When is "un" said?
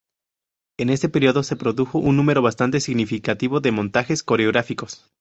1.99-2.17